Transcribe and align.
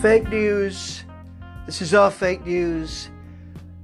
Fake 0.00 0.30
news. 0.30 1.04
This 1.66 1.82
is 1.82 1.92
all 1.92 2.08
fake 2.08 2.46
news. 2.46 3.10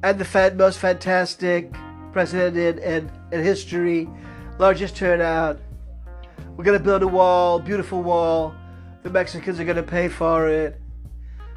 And 0.02 0.18
the 0.18 0.24
fan, 0.24 0.56
most 0.56 0.79
fantastic 0.79 1.70
president 2.11 2.56
in, 2.56 2.79
in, 2.79 3.11
in 3.32 3.45
history. 3.45 4.08
Largest 4.58 4.96
turnout. 4.96 5.60
We're 6.56 6.64
going 6.64 6.79
to 6.79 6.82
build 6.82 7.02
a 7.02 7.06
wall, 7.06 7.59
beautiful 7.59 8.02
wall. 8.02 8.55
The 9.02 9.10
Mexicans 9.10 9.60
are 9.60 9.64
going 9.64 9.77
to 9.77 9.82
pay 9.82 10.09
for 10.09 10.48
it. 10.48 10.80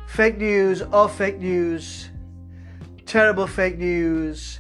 Fake 0.10 0.38
news, 0.38 0.82
all 0.82 1.08
fake 1.08 1.40
news. 1.40 2.10
Terrible 3.06 3.48
fake 3.48 3.78
news. 3.78 4.60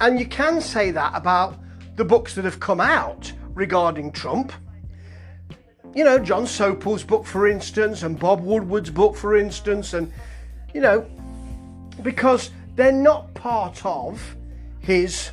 And 0.00 0.18
you 0.18 0.24
can 0.24 0.62
say 0.62 0.90
that 0.92 1.12
about 1.14 1.60
the 1.96 2.04
books 2.04 2.34
that 2.36 2.46
have 2.46 2.60
come 2.60 2.80
out 2.80 3.30
regarding 3.50 4.10
Trump. 4.10 4.54
You 5.94 6.04
know, 6.04 6.18
Jon 6.18 6.46
Sopel's 6.46 7.02
book, 7.02 7.26
for 7.26 7.48
instance, 7.48 8.02
and 8.02 8.18
Bob 8.18 8.40
Woodward's 8.42 8.90
book, 8.90 9.16
for 9.16 9.36
instance, 9.36 9.94
and, 9.94 10.12
you 10.72 10.80
know, 10.80 11.06
because 12.02 12.50
they're 12.76 12.92
not 12.92 13.34
part 13.34 13.84
of 13.84 14.36
his 14.78 15.30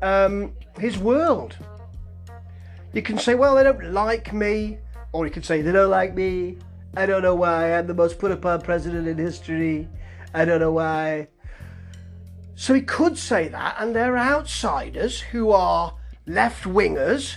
um, 0.00 0.52
his 0.78 0.96
world. 0.96 1.56
You 2.92 3.02
can 3.02 3.18
say, 3.18 3.34
well, 3.34 3.56
they 3.56 3.64
don't 3.64 3.92
like 3.92 4.32
me, 4.32 4.78
or 5.12 5.26
you 5.26 5.32
can 5.32 5.42
say 5.42 5.60
they 5.60 5.72
don't 5.72 5.90
like 5.90 6.14
me. 6.14 6.56
I 6.96 7.04
don't 7.04 7.22
know 7.22 7.34
why. 7.34 7.74
I'm 7.74 7.86
the 7.86 7.94
most 7.94 8.18
put 8.18 8.32
upon 8.32 8.62
president 8.62 9.06
in 9.06 9.18
history. 9.18 9.88
I 10.32 10.44
don't 10.44 10.60
know 10.60 10.72
why. 10.72 11.28
So 12.54 12.74
he 12.74 12.80
could 12.80 13.18
say 13.18 13.48
that, 13.48 13.76
and 13.78 13.94
there 13.94 14.16
are 14.16 14.36
outsiders 14.36 15.20
who 15.20 15.50
are 15.50 15.94
left 16.26 16.64
wingers. 16.64 17.36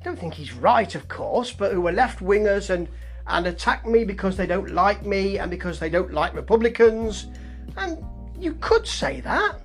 I 0.00 0.04
don't 0.04 0.18
think 0.18 0.34
he's 0.34 0.52
right, 0.52 0.94
of 0.94 1.08
course, 1.08 1.52
but 1.52 1.72
who 1.72 1.86
are 1.86 1.92
left 1.92 2.20
wingers 2.20 2.70
and 2.70 2.88
and 3.28 3.46
attack 3.46 3.84
me 3.86 4.04
because 4.04 4.36
they 4.36 4.46
don't 4.46 4.70
like 4.70 5.04
me 5.04 5.38
and 5.38 5.50
because 5.50 5.80
they 5.80 5.90
don't 5.90 6.12
like 6.12 6.32
Republicans. 6.34 7.26
And 7.76 8.04
you 8.38 8.54
could 8.60 8.86
say 8.86 9.20
that. 9.22 9.60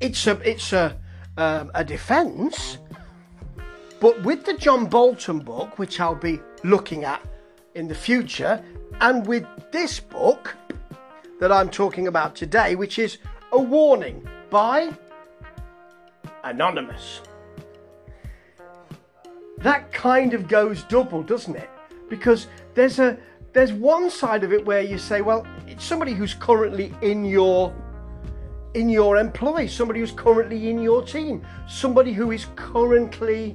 It's 0.00 0.26
a 0.26 0.38
it's 0.48 0.72
a 0.72 0.96
um, 1.36 1.70
a 1.74 1.84
defence. 1.84 2.78
But 4.00 4.22
with 4.22 4.44
the 4.44 4.54
John 4.54 4.86
Bolton 4.86 5.40
book, 5.40 5.78
which 5.78 6.00
I'll 6.00 6.14
be 6.14 6.40
looking 6.64 7.04
at 7.04 7.22
in 7.74 7.88
the 7.88 7.94
future, 7.94 8.62
and 9.00 9.26
with 9.26 9.46
this 9.70 10.00
book 10.00 10.56
that 11.40 11.50
I'm 11.50 11.68
talking 11.68 12.08
about 12.08 12.34
today, 12.36 12.74
which 12.74 12.98
is 12.98 13.18
a 13.52 13.60
warning 13.60 14.26
by 14.50 14.92
Anonymous. 16.44 17.20
That 19.62 19.92
kind 19.92 20.34
of 20.34 20.48
goes 20.48 20.82
double, 20.84 21.22
doesn't 21.22 21.56
it? 21.56 21.70
Because 22.08 22.48
there's 22.74 22.98
a 22.98 23.18
there's 23.52 23.72
one 23.72 24.10
side 24.10 24.44
of 24.44 24.52
it 24.52 24.64
where 24.64 24.80
you 24.80 24.96
say, 24.96 25.20
well, 25.20 25.46
it's 25.66 25.84
somebody 25.84 26.14
who's 26.14 26.34
currently 26.34 26.94
in 27.02 27.24
your 27.24 27.74
in 28.74 28.88
your 28.88 29.18
employ, 29.18 29.66
somebody 29.66 30.00
who's 30.00 30.12
currently 30.12 30.70
in 30.70 30.80
your 30.80 31.02
team, 31.02 31.44
somebody 31.68 32.12
who 32.12 32.30
is 32.30 32.46
currently 32.56 33.54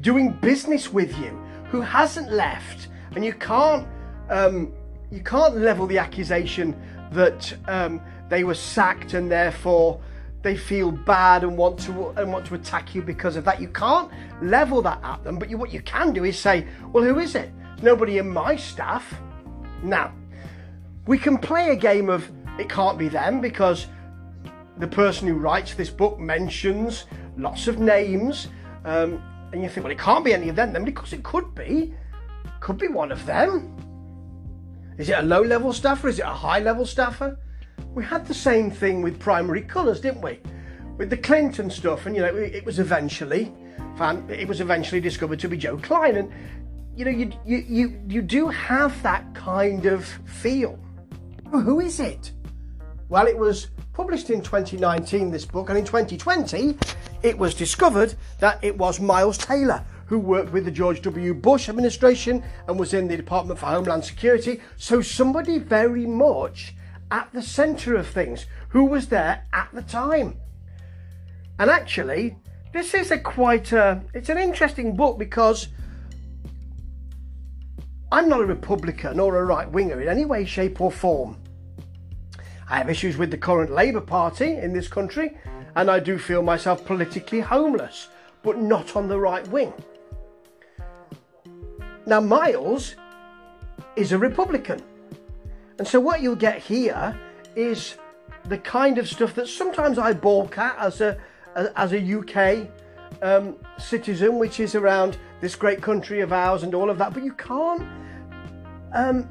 doing 0.00 0.32
business 0.42 0.92
with 0.92 1.16
you, 1.18 1.30
who 1.70 1.80
hasn't 1.80 2.30
left, 2.32 2.88
and 3.14 3.24
you 3.24 3.32
can't 3.32 3.86
um, 4.28 4.72
you 5.10 5.22
can't 5.22 5.56
level 5.56 5.86
the 5.86 5.98
accusation 5.98 6.76
that 7.12 7.56
um, 7.68 8.00
they 8.28 8.44
were 8.44 8.54
sacked 8.54 9.14
and 9.14 9.30
therefore 9.30 10.00
they 10.46 10.56
feel 10.56 10.92
bad 10.92 11.42
and 11.42 11.58
want 11.58 11.76
to 11.76 12.10
and 12.10 12.32
want 12.32 12.46
to 12.46 12.54
attack 12.54 12.94
you 12.94 13.02
because 13.02 13.34
of 13.34 13.44
that. 13.44 13.60
You 13.60 13.66
can't 13.66 14.08
level 14.40 14.80
that 14.82 15.00
at 15.02 15.24
them, 15.24 15.40
but 15.40 15.50
you, 15.50 15.58
what 15.58 15.72
you 15.72 15.82
can 15.82 16.12
do 16.12 16.24
is 16.24 16.38
say, 16.38 16.68
well, 16.92 17.02
who 17.02 17.18
is 17.18 17.34
it? 17.34 17.50
Nobody 17.82 18.18
in 18.18 18.28
my 18.28 18.54
staff. 18.54 19.12
Now, 19.82 20.12
we 21.08 21.18
can 21.18 21.36
play 21.36 21.70
a 21.70 21.76
game 21.76 22.08
of 22.08 22.30
it 22.60 22.68
can't 22.68 22.96
be 22.96 23.08
them 23.08 23.40
because 23.40 23.88
the 24.78 24.86
person 24.86 25.26
who 25.26 25.34
writes 25.34 25.74
this 25.74 25.90
book 25.90 26.20
mentions 26.20 27.06
lots 27.36 27.66
of 27.66 27.80
names, 27.80 28.46
um, 28.84 29.20
and 29.52 29.64
you 29.64 29.68
think, 29.68 29.82
well, 29.82 29.92
it 29.92 29.98
can't 29.98 30.24
be 30.24 30.32
any 30.32 30.48
of 30.48 30.54
them 30.54 30.72
then 30.72 30.84
because 30.84 31.12
it 31.12 31.24
could 31.24 31.56
be, 31.56 31.92
could 32.60 32.78
be 32.78 32.86
one 32.86 33.10
of 33.10 33.26
them. 33.26 33.76
Is 34.96 35.08
it 35.08 35.18
a 35.18 35.22
low 35.22 35.42
level 35.42 35.72
staffer? 35.72 36.06
Is 36.06 36.20
it 36.20 36.24
a 36.24 36.38
high 36.46 36.60
level 36.60 36.86
staffer? 36.86 37.36
We 37.96 38.04
had 38.04 38.26
the 38.26 38.34
same 38.34 38.70
thing 38.70 39.00
with 39.00 39.18
primary 39.18 39.62
colours, 39.62 40.02
didn't 40.02 40.20
we? 40.20 40.38
With 40.98 41.08
the 41.08 41.16
Clinton 41.16 41.70
stuff, 41.70 42.04
and 42.04 42.14
you 42.14 42.20
know, 42.20 42.36
it 42.36 42.62
was 42.62 42.78
eventually, 42.78 43.50
found, 43.96 44.30
it 44.30 44.46
was 44.46 44.60
eventually 44.60 45.00
discovered 45.00 45.40
to 45.40 45.48
be 45.48 45.56
Joe 45.56 45.78
Klein, 45.78 46.16
and 46.16 46.30
you 46.94 47.06
know, 47.06 47.10
you 47.10 47.32
you 47.46 47.64
you 47.66 48.02
you 48.06 48.20
do 48.20 48.48
have 48.48 49.02
that 49.02 49.34
kind 49.34 49.86
of 49.86 50.04
feel. 50.26 50.78
Who 51.50 51.80
is 51.80 51.98
it? 51.98 52.32
Well, 53.08 53.26
it 53.26 53.38
was 53.38 53.68
published 53.94 54.28
in 54.28 54.42
2019, 54.42 55.30
this 55.30 55.46
book, 55.46 55.70
and 55.70 55.78
in 55.78 55.86
2020, 55.86 56.76
it 57.22 57.38
was 57.38 57.54
discovered 57.54 58.14
that 58.40 58.62
it 58.62 58.76
was 58.76 59.00
Miles 59.00 59.38
Taylor 59.38 59.82
who 60.04 60.18
worked 60.18 60.52
with 60.52 60.66
the 60.66 60.70
George 60.70 61.00
W. 61.00 61.32
Bush 61.32 61.70
administration 61.70 62.44
and 62.68 62.78
was 62.78 62.92
in 62.92 63.08
the 63.08 63.16
Department 63.16 63.58
for 63.58 63.66
Homeland 63.66 64.04
Security. 64.04 64.60
So, 64.76 65.00
somebody 65.00 65.58
very 65.58 66.04
much 66.04 66.75
at 67.10 67.32
the 67.32 67.42
centre 67.42 67.94
of 67.94 68.06
things 68.06 68.46
who 68.68 68.84
was 68.84 69.08
there 69.08 69.44
at 69.52 69.68
the 69.72 69.82
time. 69.82 70.36
And 71.58 71.70
actually, 71.70 72.36
this 72.72 72.94
is 72.94 73.10
a 73.10 73.18
quite 73.18 73.72
a, 73.72 74.02
it's 74.12 74.28
an 74.28 74.38
interesting 74.38 74.96
book 74.96 75.18
because 75.18 75.68
I'm 78.12 78.28
not 78.28 78.40
a 78.40 78.46
Republican 78.46 79.18
or 79.18 79.36
a 79.38 79.44
right 79.44 79.70
winger 79.70 80.00
in 80.00 80.08
any 80.08 80.24
way, 80.24 80.44
shape, 80.44 80.80
or 80.80 80.92
form. 80.92 81.38
I 82.68 82.78
have 82.78 82.90
issues 82.90 83.16
with 83.16 83.30
the 83.30 83.38
current 83.38 83.70
Labour 83.70 84.00
Party 84.00 84.56
in 84.56 84.72
this 84.72 84.88
country, 84.88 85.36
and 85.74 85.90
I 85.90 86.00
do 86.00 86.18
feel 86.18 86.42
myself 86.42 86.84
politically 86.84 87.40
homeless, 87.40 88.08
but 88.42 88.58
not 88.58 88.96
on 88.96 89.08
the 89.08 89.18
right 89.18 89.46
wing. 89.48 89.72
Now, 92.06 92.20
Miles 92.20 92.94
is 93.96 94.12
a 94.12 94.18
Republican. 94.18 94.82
And 95.78 95.86
so, 95.86 96.00
what 96.00 96.22
you'll 96.22 96.36
get 96.36 96.58
here 96.58 97.18
is 97.54 97.96
the 98.44 98.58
kind 98.58 98.98
of 98.98 99.08
stuff 99.08 99.34
that 99.34 99.48
sometimes 99.48 99.98
I 99.98 100.12
balk 100.12 100.58
at 100.58 100.78
as 100.78 101.00
a, 101.00 101.18
as 101.76 101.92
a 101.92 102.18
UK 102.18 102.68
um, 103.22 103.56
citizen, 103.78 104.38
which 104.38 104.60
is 104.60 104.74
around 104.74 105.18
this 105.40 105.54
great 105.54 105.82
country 105.82 106.20
of 106.20 106.32
ours 106.32 106.62
and 106.62 106.74
all 106.74 106.90
of 106.90 106.98
that. 106.98 107.12
But 107.12 107.24
you 107.24 107.32
can't, 107.32 107.82
um, 108.94 109.28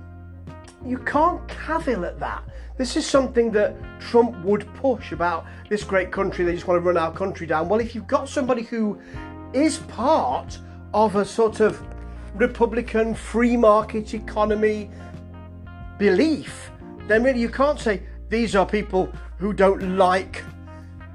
you 0.86 0.98
can't 1.00 1.48
cavil 1.48 2.06
at 2.06 2.20
that. 2.20 2.44
This 2.78 2.98
is 2.98 3.08
something 3.08 3.52
that 3.52 3.74
Trump 4.02 4.44
would 4.44 4.72
push 4.76 5.14
about 5.14 5.46
this 5.70 5.84
great 5.84 6.12
country. 6.12 6.44
They 6.44 6.54
just 6.54 6.68
want 6.68 6.78
to 6.78 6.86
run 6.86 6.98
our 6.98 7.12
country 7.12 7.48
down. 7.48 7.70
Well, 7.70 7.80
if 7.80 7.96
you've 7.96 8.08
got 8.08 8.28
somebody 8.28 8.64
who 8.64 9.00
is 9.54 9.78
part 9.78 10.60
of 10.94 11.16
a 11.16 11.24
sort 11.24 11.62
of 11.62 11.82
Republican 12.36 13.16
free 13.16 13.56
market 13.56 14.14
economy 14.14 14.92
belief, 15.98 16.72
then 17.08 17.24
really 17.24 17.40
you 17.40 17.50
can't 17.50 17.80
say 17.80 18.04
these 18.30 18.56
are 18.56 18.66
people 18.66 19.10
who 19.38 19.54
don't 19.54 19.98
like 19.98 20.44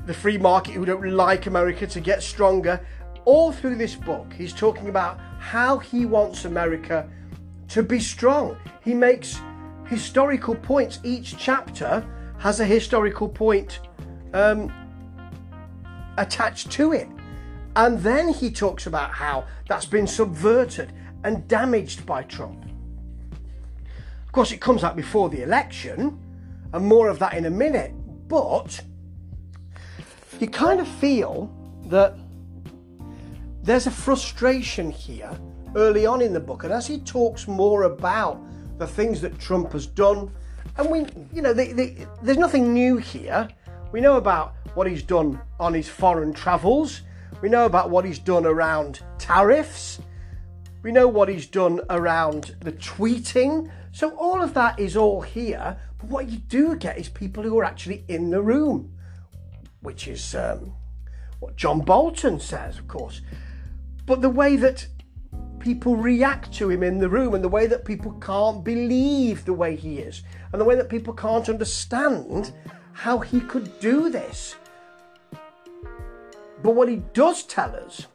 the 0.07 0.15
free 0.15 0.39
market, 0.39 0.73
who 0.73 0.85
don't 0.85 1.11
like 1.11 1.47
America 1.47 1.87
to 1.87 2.01
get 2.01 2.23
stronger. 2.23 2.81
All 3.25 3.53
through 3.53 3.77
this 3.77 3.95
book, 3.95 4.33
he's 4.33 4.53
talking 4.53 4.89
about 4.89 5.21
how 5.39 5.79
he 5.79 6.07
wants 6.07 6.45
America 6.45 7.09
to 7.69 7.83
be 7.83 8.01
strong. 8.01 8.57
He 8.83 8.95
makes 8.95 9.41
historical 9.87 10.55
points. 10.55 11.01
Each 11.03 11.37
chapter 11.37 12.05
has 12.39 12.61
a 12.61 12.65
historical 12.65 13.29
point 13.29 13.81
um, 14.33 14.73
attached 16.17 16.71
to 16.73 16.93
it. 16.93 17.09
And 17.77 17.99
then 18.01 18.29
he 18.29 18.51
talks 18.51 18.87
about 18.87 19.11
how 19.11 19.45
that's 19.69 19.87
been 19.87 20.07
subverted 20.07 20.93
and 21.25 21.47
damaged 21.47 22.07
by 22.07 22.23
Trump. 22.25 22.70
Of 24.31 24.35
course, 24.35 24.53
it 24.53 24.61
comes 24.61 24.85
out 24.85 24.95
before 24.95 25.29
the 25.29 25.43
election, 25.43 26.17
and 26.73 26.87
more 26.87 27.09
of 27.09 27.19
that 27.19 27.35
in 27.35 27.47
a 27.47 27.51
minute, 27.51 27.93
but 28.29 28.81
you 30.39 30.47
kind 30.47 30.79
of 30.79 30.87
feel 30.87 31.53
that 31.87 32.17
there's 33.65 33.89
a 33.89 33.91
frustration 33.91 34.89
here 34.89 35.37
early 35.75 36.07
on 36.07 36.23
in 36.23 36.33
the 36.33 36.39
book, 36.39 36.63
and 36.63 36.73
as 36.73 36.87
he 36.87 37.01
talks 37.01 37.49
more 37.49 37.83
about 37.83 38.41
the 38.79 38.87
things 38.87 39.21
that 39.23 39.37
Trump 39.41 39.73
has 39.73 39.85
done, 39.85 40.31
and 40.77 40.89
we, 40.89 41.07
you 41.35 41.43
know, 41.43 41.53
there's 41.53 42.39
nothing 42.39 42.73
new 42.73 42.99
here. 42.99 43.49
We 43.91 44.01
know 44.01 44.17
about 44.17 44.55
what 44.75 44.87
he's 44.87 45.03
done 45.03 45.41
on 45.59 45.75
his 45.75 45.89
foreign 45.89 46.33
travels. 46.33 47.01
We 47.43 47.49
know 47.49 47.67
about 47.67 47.91
what 47.91 48.05
he's 48.05 48.21
done 48.21 48.47
around 48.47 49.01
tariffs. 49.19 49.99
We 50.83 50.93
know 50.93 51.09
what 51.09 51.29
he's 51.29 51.47
done 51.47 51.81
around 51.91 52.57
the 52.61 52.73
tweeting. 52.73 53.71
So 53.93 54.11
all 54.17 54.43
of 54.43 54.55
that 54.55 54.79
is 54.79 54.97
all 54.97 55.21
here. 55.21 55.77
But 55.99 56.09
what 56.09 56.29
you 56.29 56.39
do 56.39 56.75
get 56.77 56.99
is 56.99 57.09
people 57.09 57.43
who 57.43 57.59
are 57.59 57.65
actually 57.65 58.05
in 58.09 58.31
the 58.31 58.41
room, 58.41 58.93
which 59.81 60.09
is 60.09 60.35
um, 60.35 60.73
what 61.41 61.57
John 61.57 61.81
Bolton 61.81 62.41
says, 62.41 62.79
of 62.79 62.89
course. 62.89 63.21
But 64.07 64.23
the 64.23 64.31
way 64.31 64.57
that 64.57 64.87
people 65.59 65.95
react 65.95 66.53
to 66.55 66.71
him 66.71 66.83
in 66.83 66.99
the 66.99 67.09
room 67.09 67.35
and 67.35 67.45
the 67.45 67.49
way 67.49 67.67
that 67.67 67.85
people 67.85 68.13
can't 68.13 68.65
believe 68.65 69.45
the 69.45 69.53
way 69.53 69.77
he 69.77 69.99
is 69.99 70.23
and 70.53 70.61
the 70.61 70.65
way 70.65 70.75
that 70.75 70.89
people 70.89 71.13
can't 71.13 71.51
understand 71.51 72.53
how 72.93 73.19
he 73.19 73.41
could 73.41 73.79
do 73.81 74.09
this. 74.09 74.57
But 76.63 76.75
what 76.75 76.89
he 76.89 76.97
does 77.13 77.43
tell 77.45 77.75
us, 77.77 78.07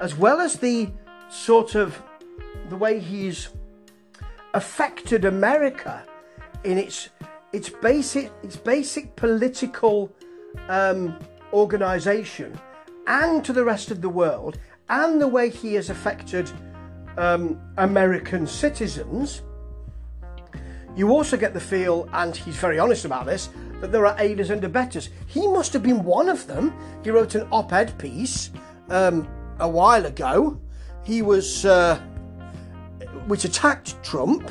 as 0.00 0.16
well 0.16 0.40
as 0.40 0.56
the 0.56 0.90
sort 1.32 1.74
of 1.74 2.00
the 2.68 2.76
way 2.76 2.98
he's 2.98 3.48
affected 4.54 5.24
America 5.24 6.04
in 6.64 6.78
its 6.78 7.08
its 7.52 7.68
basic 7.68 8.30
its 8.42 8.56
basic 8.56 9.16
political 9.16 10.12
um, 10.68 11.18
organization 11.52 12.58
and 13.06 13.44
to 13.44 13.52
the 13.52 13.64
rest 13.64 13.90
of 13.90 14.00
the 14.00 14.08
world 14.08 14.58
and 14.88 15.20
the 15.20 15.28
way 15.28 15.48
he 15.48 15.74
has 15.74 15.90
affected 15.90 16.50
um, 17.16 17.60
American 17.78 18.46
citizens, 18.46 19.42
you 20.94 21.10
also 21.10 21.36
get 21.36 21.54
the 21.54 21.60
feel, 21.60 22.08
and 22.12 22.36
he's 22.36 22.56
very 22.56 22.78
honest 22.78 23.04
about 23.04 23.26
this, 23.26 23.48
that 23.80 23.90
there 23.90 24.06
are 24.06 24.14
aiders 24.18 24.50
and 24.50 24.62
abettors. 24.62 25.08
He 25.26 25.46
must 25.48 25.72
have 25.72 25.82
been 25.82 26.04
one 26.04 26.28
of 26.28 26.46
them. 26.46 26.74
He 27.02 27.10
wrote 27.10 27.34
an 27.34 27.48
op 27.50 27.72
ed 27.72 27.96
piece 27.98 28.50
um, 28.90 29.28
a 29.58 29.68
while 29.68 30.06
ago. 30.06 30.60
He 31.04 31.22
was, 31.22 31.64
uh, 31.64 32.00
which 33.26 33.44
attacked 33.44 34.02
Trump. 34.02 34.50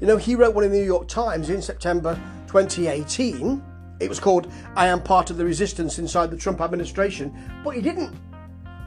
You 0.00 0.06
know, 0.06 0.16
he 0.16 0.34
wrote 0.34 0.54
one 0.54 0.64
in 0.64 0.72
the 0.72 0.78
New 0.78 0.84
York 0.84 1.08
Times 1.08 1.50
in 1.50 1.62
September 1.62 2.14
2018. 2.48 3.62
It 4.00 4.08
was 4.08 4.18
called 4.18 4.52
"I 4.76 4.88
Am 4.88 5.00
Part 5.00 5.30
of 5.30 5.36
the 5.36 5.44
Resistance 5.44 5.98
Inside 5.98 6.30
the 6.30 6.36
Trump 6.36 6.60
Administration," 6.60 7.32
but 7.62 7.74
he 7.74 7.80
didn't. 7.80 8.14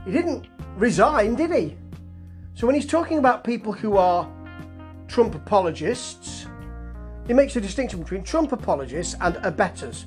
He 0.05 0.11
didn't 0.11 0.47
resign, 0.75 1.35
did 1.35 1.51
he? 1.51 1.77
So 2.53 2.65
when 2.65 2.75
he's 2.75 2.87
talking 2.87 3.17
about 3.17 3.43
people 3.43 3.71
who 3.71 3.97
are 3.97 4.29
Trump 5.07 5.35
apologists, 5.35 6.45
he 7.27 7.33
makes 7.33 7.55
a 7.55 7.61
distinction 7.61 7.99
between 7.99 8.23
Trump 8.23 8.51
apologists 8.51 9.15
and 9.21 9.37
abettors. 9.43 10.05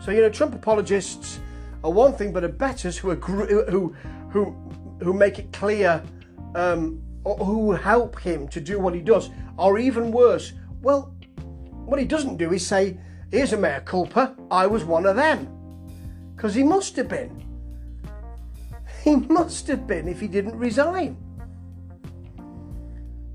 So 0.00 0.10
you 0.10 0.20
know, 0.20 0.28
Trump 0.28 0.54
apologists 0.54 1.38
are 1.84 1.90
one 1.90 2.12
thing, 2.12 2.32
but 2.32 2.44
abettors 2.44 2.98
who 2.98 3.10
agree, 3.10 3.46
who 3.48 3.94
who 4.30 4.54
who 5.00 5.12
make 5.12 5.38
it 5.38 5.52
clear, 5.52 6.02
um, 6.54 7.02
who 7.24 7.72
help 7.72 8.20
him 8.20 8.48
to 8.48 8.60
do 8.60 8.78
what 8.78 8.94
he 8.94 9.00
does, 9.00 9.30
or 9.56 9.78
even 9.78 10.10
worse. 10.10 10.52
Well, 10.80 11.14
what 11.84 11.98
he 11.98 12.04
doesn't 12.04 12.36
do 12.36 12.52
is 12.52 12.66
say, 12.66 12.98
"Here's 13.30 13.52
a 13.52 13.56
mea 13.56 13.80
culpa. 13.84 14.36
I 14.50 14.66
was 14.66 14.84
one 14.84 15.06
of 15.06 15.16
them," 15.16 15.48
because 16.34 16.54
he 16.54 16.62
must 16.62 16.96
have 16.96 17.08
been. 17.08 17.40
He 19.04 19.16
must 19.16 19.66
have 19.66 19.88
been 19.88 20.06
if 20.06 20.20
he 20.20 20.28
didn't 20.28 20.56
resign. 20.56 21.16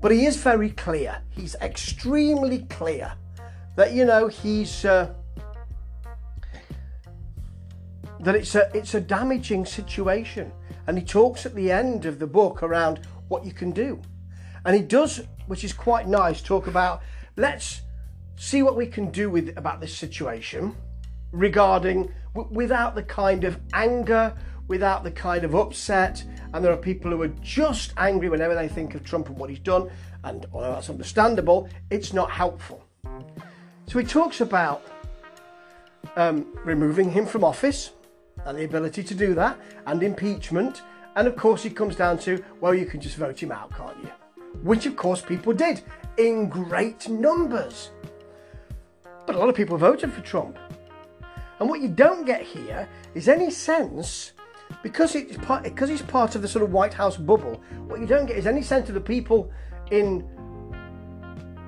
But 0.00 0.12
he 0.12 0.24
is 0.24 0.36
very 0.36 0.70
clear. 0.70 1.20
He's 1.28 1.56
extremely 1.56 2.60
clear 2.70 3.12
that 3.76 3.92
you 3.92 4.04
know 4.04 4.28
he's 4.28 4.84
uh, 4.84 5.12
that 8.20 8.34
it's 8.34 8.54
a 8.54 8.70
it's 8.74 8.94
a 8.94 9.00
damaging 9.00 9.64
situation, 9.64 10.52
and 10.88 10.98
he 10.98 11.04
talks 11.04 11.46
at 11.46 11.54
the 11.54 11.70
end 11.70 12.04
of 12.04 12.18
the 12.18 12.26
book 12.26 12.64
around 12.64 13.00
what 13.28 13.44
you 13.44 13.52
can 13.52 13.70
do, 13.70 14.02
and 14.64 14.74
he 14.74 14.82
does, 14.82 15.20
which 15.46 15.62
is 15.62 15.72
quite 15.72 16.08
nice, 16.08 16.42
talk 16.42 16.66
about 16.66 17.02
let's 17.36 17.82
see 18.34 18.62
what 18.62 18.74
we 18.74 18.86
can 18.86 19.10
do 19.12 19.30
with 19.30 19.56
about 19.56 19.80
this 19.80 19.96
situation 19.96 20.74
regarding 21.30 22.12
w- 22.34 22.52
without 22.52 22.96
the 22.96 23.02
kind 23.02 23.44
of 23.44 23.60
anger 23.72 24.34
without 24.68 25.02
the 25.02 25.10
kind 25.10 25.44
of 25.44 25.54
upset. 25.54 26.22
And 26.52 26.64
there 26.64 26.72
are 26.72 26.76
people 26.76 27.10
who 27.10 27.22
are 27.22 27.34
just 27.42 27.92
angry 27.96 28.28
whenever 28.28 28.54
they 28.54 28.68
think 28.68 28.94
of 28.94 29.02
Trump 29.02 29.28
and 29.28 29.36
what 29.36 29.50
he's 29.50 29.58
done. 29.58 29.90
And 30.24 30.46
although 30.52 30.72
that's 30.72 30.90
understandable, 30.90 31.68
it's 31.90 32.12
not 32.12 32.30
helpful. 32.30 32.84
So 33.86 33.98
he 33.98 34.04
talks 34.04 34.40
about 34.40 34.86
um, 36.16 36.46
removing 36.64 37.10
him 37.10 37.26
from 37.26 37.42
office 37.42 37.92
and 38.44 38.58
the 38.58 38.64
ability 38.64 39.02
to 39.04 39.14
do 39.14 39.34
that, 39.34 39.58
and 39.86 40.02
impeachment. 40.02 40.82
And 41.16 41.26
of 41.26 41.36
course, 41.36 41.62
he 41.62 41.70
comes 41.70 41.96
down 41.96 42.18
to, 42.20 42.42
well, 42.60 42.74
you 42.74 42.86
can 42.86 43.00
just 43.00 43.16
vote 43.16 43.42
him 43.42 43.52
out, 43.52 43.74
can't 43.76 43.96
you? 44.02 44.10
Which, 44.62 44.86
of 44.86 44.96
course, 44.96 45.20
people 45.20 45.52
did 45.52 45.82
in 46.16 46.48
great 46.48 47.08
numbers. 47.08 47.90
But 49.26 49.34
a 49.34 49.38
lot 49.38 49.48
of 49.48 49.54
people 49.54 49.76
voted 49.76 50.12
for 50.12 50.20
Trump. 50.22 50.58
And 51.60 51.68
what 51.68 51.80
you 51.80 51.88
don't 51.88 52.24
get 52.24 52.42
here 52.42 52.88
is 53.14 53.28
any 53.28 53.50
sense 53.50 54.32
because 54.82 55.14
it's 55.14 55.36
part 55.38 55.64
because 55.64 55.90
it's 55.90 56.02
part 56.02 56.34
of 56.34 56.42
the 56.42 56.48
sort 56.48 56.62
of 56.62 56.72
White 56.72 56.94
House 56.94 57.16
bubble. 57.16 57.60
What 57.86 58.00
you 58.00 58.06
don't 58.06 58.26
get 58.26 58.36
is 58.36 58.46
any 58.46 58.62
sense 58.62 58.88
of 58.88 58.94
the 58.94 59.00
people 59.00 59.50
in 59.90 60.28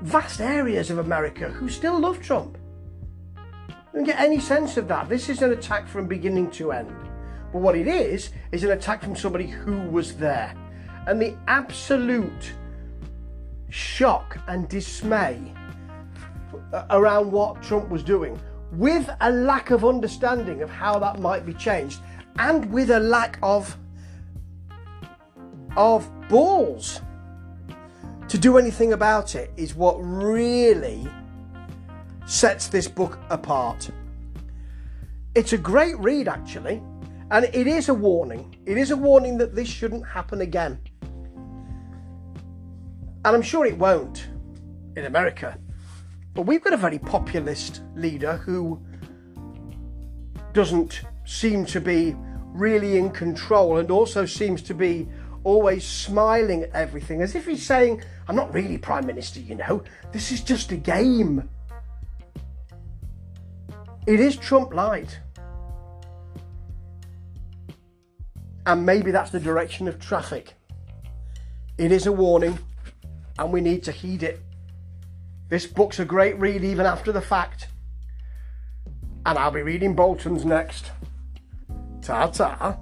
vast 0.03 0.41
areas 0.41 0.91
of 0.91 0.99
America 0.99 1.49
who 1.49 1.69
still 1.69 1.99
love 1.99 2.21
Trump. 2.21 2.57
Don't 3.93 4.05
get 4.05 4.21
any 4.21 4.39
sense 4.39 4.77
of 4.77 4.87
that. 4.89 5.09
This 5.09 5.29
is 5.29 5.43
an 5.43 5.53
attack 5.53 5.89
from 5.89 6.07
beginning 6.07 6.51
to 6.53 6.73
end. 6.73 6.95
But 7.53 7.61
what 7.61 7.75
it 7.75 7.89
is 7.89 8.31
is 8.53 8.63
an 8.63 8.71
attack 8.71 9.03
from 9.03 9.17
somebody 9.17 9.47
who 9.47 9.81
was 9.89 10.17
there, 10.17 10.55
and 11.07 11.21
the 11.21 11.37
absolute 11.49 12.53
shock 13.69 14.39
and 14.47 14.69
dismay 14.69 15.53
around 16.91 17.33
what 17.33 17.63
Trump 17.63 17.89
was 17.89 18.05
doing, 18.05 18.41
with 18.73 19.11
a 19.21 19.31
lack 19.31 19.71
of 19.71 19.85
understanding 19.85 20.63
of 20.63 20.71
how 20.71 20.99
that 20.99 21.19
might 21.19 21.45
be 21.45 21.55
changed 21.55 22.01
and 22.39 22.71
with 22.73 22.91
a 22.91 23.01
lack 23.01 23.39
of 23.43 23.77
of 25.77 26.09
balls 26.29 27.01
to 28.29 28.39
do 28.39 28.59
anything 28.59 28.93
about 28.93 29.35
it 29.35 29.51
is 29.57 29.75
what 29.75 29.95
really 29.99 31.09
sets 32.31 32.69
this 32.69 32.87
book 32.87 33.19
apart. 33.29 33.91
It's 35.35 35.53
a 35.53 35.59
great 35.59 35.99
read 35.99 36.29
actually, 36.29 36.81
and 37.33 37.45
it 37.45 37.67
is 37.67 37.89
a 37.89 37.95
warning. 37.95 38.55
It 38.67 38.79
is 38.79 38.93
a 38.93 38.97
warning 38.97 39.37
that 39.39 39.57
this 39.57 39.69
shouldn't 39.69 40.07
happen 40.07 40.41
again. 40.41 40.79
And 43.25 43.37
I'm 43.37 43.43
sure 43.43 43.67
it 43.67 43.77
won't 43.77 44.29
in 44.97 45.07
America. 45.07 45.59
But 46.33 46.43
we've 46.43 46.63
got 46.63 46.73
a 46.73 46.77
very 46.77 47.01
populist 47.01 47.83
leader 47.97 48.37
who 48.37 48.81
doesn't 50.53 51.03
seem 51.25 51.67
to 51.67 51.81
be 51.81 52.15
really 52.53 52.97
in 52.97 53.11
control 53.11 53.79
and 53.79 53.91
also 53.91 54.25
seems 54.25 54.63
to 54.63 54.75
be 54.75 55.09
always 55.43 55.85
smiling 55.85 56.63
at 56.63 56.71
everything 56.75 57.23
as 57.23 57.35
if 57.35 57.47
he's 57.47 57.67
saying, 57.67 58.03
I'm 58.29 58.37
not 58.37 58.55
really 58.55 58.79
Prime 58.79 59.07
Minister, 59.07 59.41
you 59.41 59.57
know, 59.57 59.83
this 60.13 60.31
is 60.31 60.43
just 60.43 60.71
a 60.71 60.77
game. 60.77 61.49
It 64.07 64.19
is 64.21 64.37
Trump 64.37 64.75
light. 64.75 65.19
And 68.67 68.87
maybe 68.87 69.11
that's 69.11 69.31
the 69.31 69.41
direction 69.41 69.89
of 69.89 69.99
traffic. 69.99 70.55
It 71.79 71.93
is 71.93 72.07
a 72.07 72.13
warning, 72.13 72.59
and 73.39 73.53
we 73.53 73.61
need 73.61 73.83
to 73.85 73.93
heed 73.93 74.23
it. 74.23 74.41
This 75.49 75.67
book's 75.67 75.99
a 75.99 76.05
great 76.05 76.39
read 76.39 76.63
even 76.63 76.87
after 76.87 77.11
the 77.11 77.21
fact. 77.21 77.69
And 79.27 79.39
I'll 79.39 79.51
be 79.51 79.63
reading 79.63 79.95
Bolton's 79.95 80.45
next. 80.45 80.93
Ta 82.03 82.27
ta. 82.29 82.79